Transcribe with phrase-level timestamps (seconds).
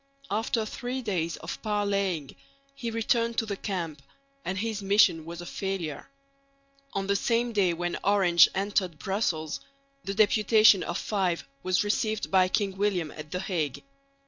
[0.31, 2.35] After three days of parleying
[2.73, 4.01] he returned to the camp,
[4.43, 6.09] and his mission was a failure.
[6.93, 9.59] On the same day when Orange entered Brussels
[10.03, 13.83] the deputation of five was received by King William at the Hague.